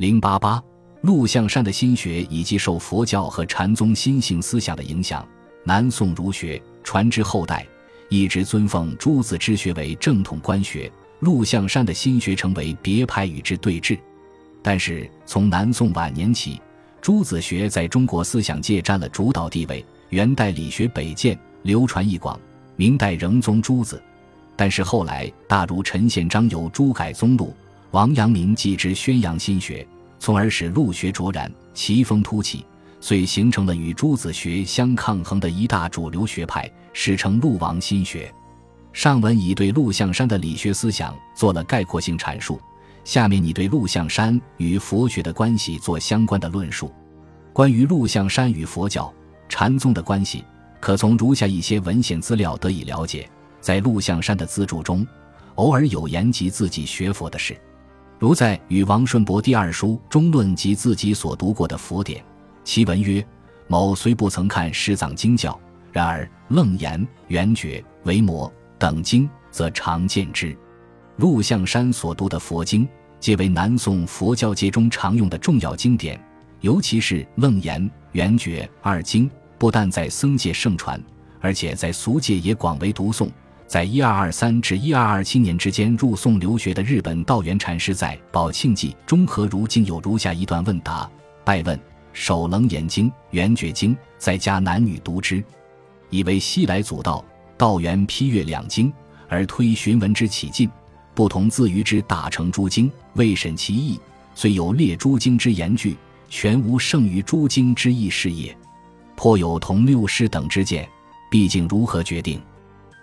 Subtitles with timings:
[0.00, 0.58] 零八八，
[1.02, 5.28] 陆象山的心学以及受佛教和禅宗心性思想的影响，
[5.62, 7.66] 南宋儒学传至后代，
[8.08, 13.98] 一直尊奉朱子之学为正统官学，陆象山的心学成为别派与之对峙。
[14.62, 16.58] 但是从南宋晚年起，
[17.02, 19.84] 朱子学在中国思想界占了主导地位。
[20.08, 22.34] 元代理学北渐，流传一广；
[22.74, 24.02] 明代仍宗朱子，
[24.56, 27.54] 但是后来大儒陈宪章由朱改宗录，
[27.92, 29.86] 王阳明继之宣扬心学，
[30.18, 32.64] 从而使陆学卓然，奇风突起，
[33.00, 38.32] 遂形成了与朱子学相抗衡的一大主流学派，史称陆王心学。
[38.92, 42.60] 上文已对陆象山的理学思想做了概括性阐述，
[43.04, 46.92] 下面你对陆象山与佛学的关系做相关的论述。
[47.52, 49.12] 关于陆象山与佛教。
[49.48, 50.44] 禅宗的关系，
[50.78, 53.28] 可从如下一些文献资料得以了解。
[53.60, 55.04] 在陆象山的资助中，
[55.56, 57.60] 偶尔有言及自己学佛的事，
[58.20, 62.22] 如在《与王顺伯第二书》中论及自己所读过的佛典，
[62.62, 63.26] 其文曰
[63.66, 65.58] ：“某虽不曾看师藏经教，
[65.90, 70.54] 然而楞严、圆觉、维摩等经，则常见之。”
[71.16, 72.86] 陆象山所读的佛经，
[73.18, 76.22] 皆为南宋佛教界中常用的重要经典，
[76.60, 79.30] 尤其是楞严、圆觉二经。
[79.56, 81.02] 不但在僧界盛传，
[81.40, 83.30] 而且在俗界也广为读诵。
[83.70, 91.08] 在一二二三至一二二七年之间入宋留学的日本道元禅师在《宝庆记》中和如今有如下一段问答：
[91.44, 91.78] 拜问
[92.12, 95.40] 首楞严经、圆觉经，在家男女读之，
[96.08, 97.24] 以为西来祖道。
[97.56, 98.92] 道元批阅两经，
[99.28, 100.68] 而推寻文之起劲，
[101.14, 104.00] 不同自于之大成诸经，未审其意，
[104.34, 105.96] 虽有列诸经之言句，
[106.28, 108.52] 全无胜于诸经之意事也。
[109.14, 110.88] 颇有同六师等之见，
[111.30, 112.42] 毕竟如何决定？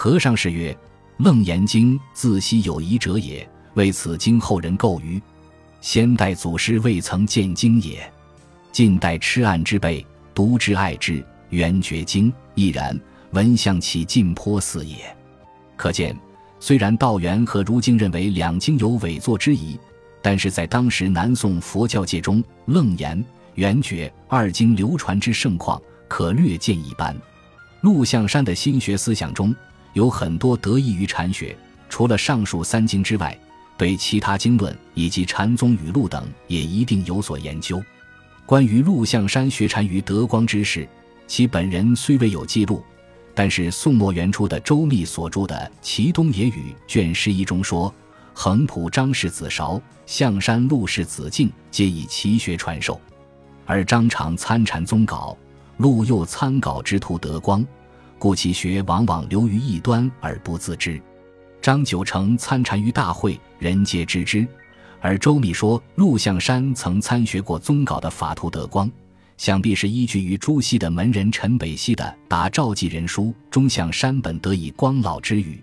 [0.00, 0.78] 和尚是曰
[1.18, 5.20] ：“楞严经自昔有疑者也，为此经后人构于。
[5.80, 8.08] 先代祖师未曾见经也。
[8.70, 12.96] 近代痴暗之辈读之爱之，圆觉经亦然，
[13.32, 14.98] 闻相起近颇似也。
[15.76, 16.16] 可见，
[16.60, 19.76] 虽然道元和如今认为两经有伪作之疑，
[20.22, 23.20] 但是在当时南宋佛教界中，楞严、
[23.56, 25.82] 圆觉二经流传之盛况。
[26.06, 27.16] 可略见一斑。
[27.80, 29.54] 陆象山的心学思想中
[29.92, 31.56] 有很多得益于禅学，
[31.88, 33.36] 除了上述三经之外，
[33.76, 37.82] 对其他经论以及禅宗语录等也一定有所研究。
[38.44, 40.88] 关于陆象山学禅于德光之事，
[41.26, 42.82] 其本人虽未有记录，
[43.34, 46.50] 但是宋末元初的周密所著的《齐东野语》
[46.86, 47.92] 卷十一中说
[48.32, 53.00] ：“横浦张氏子韶，象山陆氏子敬，皆以奇学传授，
[53.66, 55.36] 而张常参禅宗稿。”
[55.78, 57.64] 陆又参稿之徒德光，
[58.18, 61.00] 故其学往往流于异端而不自知。
[61.60, 64.46] 张九成参禅于大会，人皆知之。
[65.00, 68.90] 而周密说陆象山曾参学过宗稿的法图德光，
[69.36, 75.62] 想必是依据于朱熹的门人陈北溪的《答赵记人书》中向山本得以光老之语。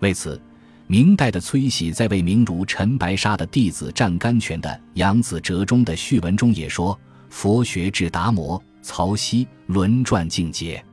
[0.00, 0.40] 为此，
[0.86, 6.98] 明代的崔喜在为名儒陈白沙的弟子湛甘泉的《杨子折中的序文中也说
[7.28, 10.84] ：“佛学至达摩。”曹溪轮转境界，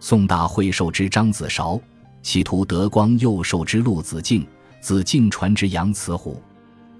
[0.00, 1.80] 宋大会授之张子韶，
[2.22, 4.46] 企图德光又授之陆子敬，
[4.80, 6.42] 子敬传之杨慈虎。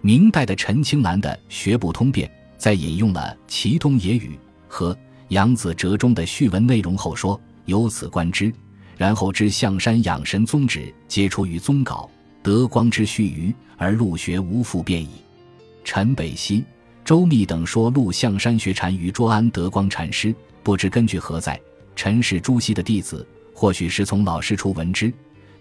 [0.01, 4.97] 明代的陈清南的《学不通变》在引用了齐东野语和
[5.29, 8.53] 杨子折中的序文内容后说：“由此观之，
[8.97, 12.09] 然后知象山养神宗旨皆出于宗稿，
[12.43, 15.11] 德光之序余，而陆学无复变矣。”
[15.85, 16.65] 陈北溪。
[17.05, 20.35] 周密等说陆象山学禅于卓安德光禅师，
[20.65, 21.57] 不知根据何在。
[21.97, 25.13] 陈是朱熹的弟子，或许是从老师处闻之。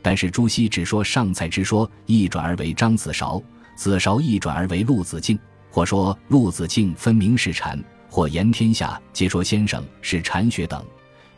[0.02, 3.42] 但是朱熹只说上蔡之说，一转而为张子韶，
[3.76, 5.40] 子韶一转而为陆子敬，
[5.72, 10.86] 或说陆子敬分明是禅，或言天下皆说先生是禅学等，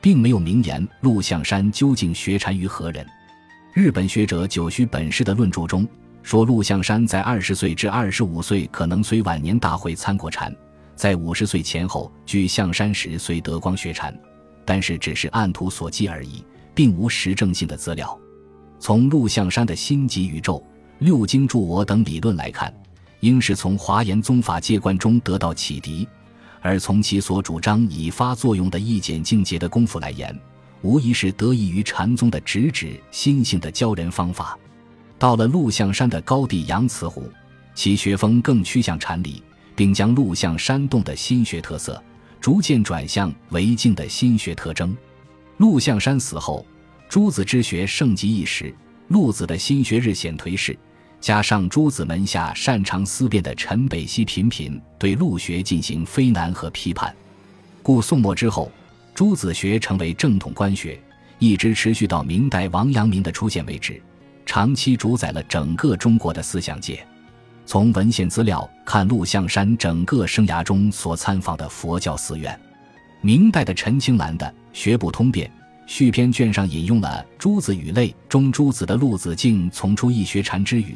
[0.01, 3.05] 并没有明言陆象山究竟学禅于何人。
[3.73, 5.87] 日本学者久须本师的论著中。
[6.23, 10.53] 说陆象山在二十岁至二十五岁可能随晚年大会参过禅，
[10.93, 14.13] 在五十岁前后据象山时随德光学禅，
[14.67, 16.43] 但是只是按图所记而已，
[16.75, 18.19] 并无实证性的资料。
[18.79, 20.61] 从陆象山的心极宇宙、
[20.99, 22.71] 六经助我等理论来看，
[23.21, 26.05] 应是从华严宗法界观中得到启迪，
[26.61, 30.37] 而从其所主张以发作用的意简境界的功夫来言，
[30.81, 34.59] 无疑是得益于禅宗的直指心性的教人方法。
[35.17, 37.31] 到了陆象山的高地杨慈湖，
[37.73, 39.41] 其学风更趋向禅理，
[39.77, 42.03] 并将陆象山洞的心学特色
[42.39, 44.95] 逐渐转向为静的心学特征。
[45.57, 46.65] 陆象山死后，
[47.09, 48.73] 朱子之学盛极一时，
[49.07, 50.77] 陆子的心学日显颓势，
[51.19, 57.15] 加上诸子门下擅长思辨的陈北溪频频对陆学进行非难和批判，
[57.81, 58.71] 故宋末之后，
[59.15, 60.99] 诸子学成为正统官学，
[61.39, 64.01] 一直持续到明代王阳明的出现为止，
[64.45, 67.03] 长期主宰了整个中国的思想界。
[67.67, 72.57] 从文献资料看，陆象山整个生涯中所参访的佛教寺院，
[73.19, 75.49] 明代的陈清兰的《学部通变》
[75.85, 80.95] 续篇卷上引用了《诸子语类》中诸子的陆子敬从出一学禅之语，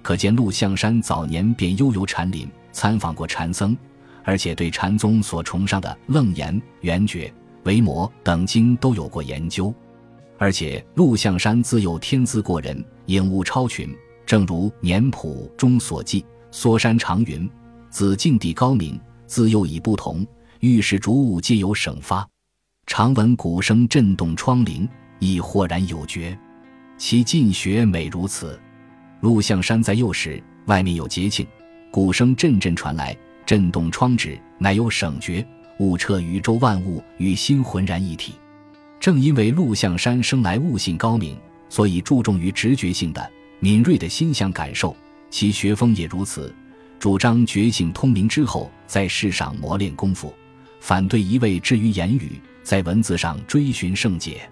[0.00, 3.76] 可见陆象山早年便悠游禅林，参访过禅僧，
[4.22, 7.26] 而且对禅宗所崇尚的《楞严》《圆觉》
[7.64, 9.74] 《维摩》等经都有过研究，
[10.38, 13.92] 而且陆象山自幼天资过人，颖悟超群。
[14.32, 17.46] 正如《年谱》中所记，梭山长云
[17.92, 20.26] ：“子敬地高明，自幼已不同，
[20.60, 22.26] 遇事逐物皆有省发。
[22.86, 24.88] 常闻鼓声震动窗棂，
[25.18, 26.34] 亦豁然有觉。
[26.96, 28.58] 其进学美如此。”
[29.20, 31.46] 陆象山在幼时，外面有节庆，
[31.90, 33.14] 鼓声阵阵传来，
[33.44, 35.46] 震动窗纸，乃有省觉，
[35.78, 38.32] 悟彻宇宙万物与心浑然一体。
[38.98, 41.36] 正因为陆象山生来悟性高明，
[41.68, 43.30] 所以注重于直觉性的。
[43.62, 44.96] 敏锐的心想感受，
[45.30, 46.52] 其学风也如此，
[46.98, 50.34] 主张觉醒通明之后在世上磨练功夫，
[50.80, 54.50] 反对一味置于言语，在文字上追寻圣解。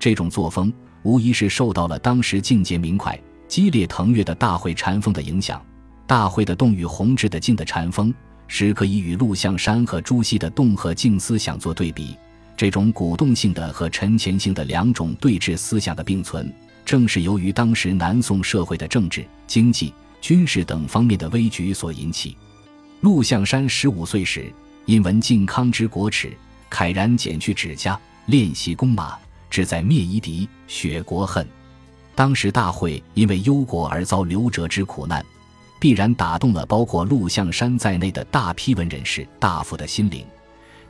[0.00, 0.72] 这种作风
[1.04, 3.16] 无疑是受到了当时境界明快、
[3.46, 5.64] 激烈腾跃的大会禅风的影响。
[6.04, 8.12] 大会的动与弘治的静的禅风，
[8.48, 12.16] 时可以与陆象山和朱熹的动和静思想做对比。
[12.56, 16.52] 这种鼓动性的和沉潜性的两种对峙思想的并存。
[16.84, 22.36] 正是由于当时南宋社会的政治、经济、军事等方面的危局所引起。
[23.00, 24.52] 陆象山十五岁时，
[24.84, 26.32] 因闻靖康之国耻，
[26.70, 29.16] 慨然剪去指甲，练习弓马，
[29.48, 31.46] 志在灭夷狄，雪国恨。
[32.14, 35.24] 当时大会因为忧国而遭流折之苦难，
[35.78, 40.26] 必然打动了包括陆象山在内的大批文人士、大夫的心灵，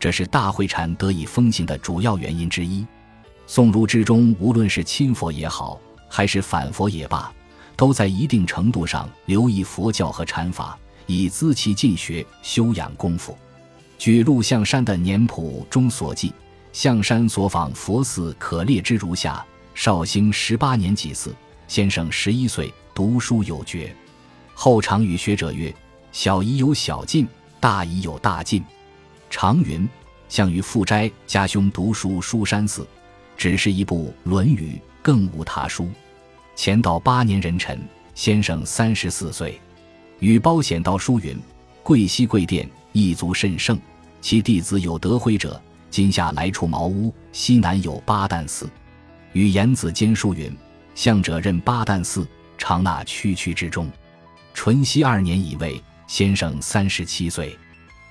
[0.00, 2.84] 这是大会禅得以风行的主要原因之一。
[3.52, 5.76] 宋儒之中，无论是亲佛也好，
[6.08, 7.32] 还是反佛也罢，
[7.74, 13.36] 都在一定程度上留意佛教和禅法，以资其进学、修养功夫。
[13.98, 16.32] 据陆象山的年谱中所记，
[16.72, 19.44] 象山所访佛寺可列之如下：
[19.74, 21.34] 绍兴十八年祭祀，
[21.66, 23.92] 先生十一岁，读书有觉。
[24.54, 25.74] 后常与学者曰
[26.12, 27.26] ：“小宜有小进，
[27.58, 28.62] 大宜有大进。”
[29.28, 29.88] 常云
[30.30, 32.86] ：“项羽复斋家兄读书书山寺，
[33.40, 34.72] 只是一部《论语》。”
[35.02, 35.88] 更无他书。
[36.54, 37.80] 乾道八年壬辰，
[38.14, 39.58] 先生三十四岁，
[40.18, 41.34] 与包显道书云
[41.82, 43.80] ：“贵溪贵殿，一族甚盛。
[44.20, 45.58] 其弟子有德辉者，
[45.90, 47.14] 今夏来处茅屋。
[47.32, 48.68] 西南有八旦寺。”
[49.32, 50.54] 与颜子兼书云
[50.94, 52.28] ：“向者任八旦寺，
[52.58, 53.90] 常纳区区之中。”
[54.52, 57.56] 淳熙二年乙未，先生三十七岁。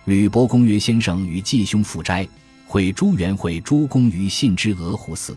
[0.05, 2.27] 吕伯公曰：“先生与季兄赴斋，
[2.71, 5.36] 会朱元会诸公于信之鹅湖寺。”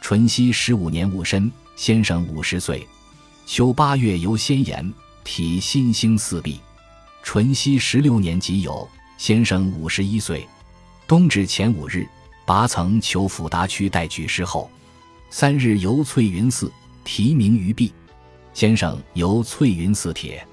[0.00, 2.86] 淳熙十五年戊申，先生五十岁。
[3.44, 4.94] 秋八月游仙岩，
[5.24, 6.60] 体新兴四壁。
[7.24, 8.86] 淳熙十六年己酉，
[9.18, 10.46] 先生五十一岁。
[11.08, 12.06] 冬至前五日，
[12.46, 14.70] 拔层求辅达区代举事后。
[15.28, 16.72] 三日游翠云寺，
[17.02, 17.92] 题名于壁。
[18.54, 20.46] 先生游翠云寺帖。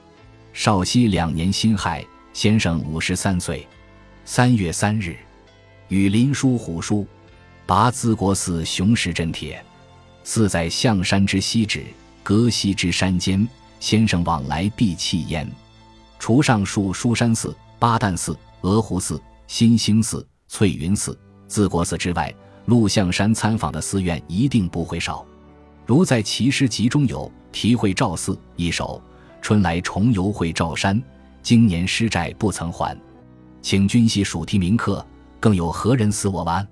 [0.51, 2.03] 绍熙两年辛亥，
[2.33, 3.67] 先生五十三岁。
[4.25, 5.15] 三月三日，
[5.89, 7.05] 与林书虎书。
[7.65, 9.61] 拔淄国寺雄石镇帖，
[10.23, 11.83] 寺在象山之西址，
[12.23, 13.47] 隔西之山间。
[13.79, 15.47] 先生往来必弃焉。
[16.17, 21.15] 除上述书山寺、八旦寺、鹅湖寺、新兴寺、翠云寺、
[21.47, 22.33] 淄国寺之外，
[22.65, 25.23] 陆象山参访的寺院一定不会少。
[25.85, 28.99] 如在其诗集中有《题会赵寺》一首
[29.41, 30.99] ：“春来重游会赵山，
[31.43, 32.97] 今年诗债不曾还。”
[33.61, 35.05] 请君系属题铭刻，
[35.39, 36.67] 更有何人似我完？